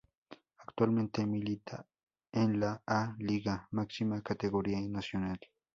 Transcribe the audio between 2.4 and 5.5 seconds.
la A Lyga, máxima categoría nacional.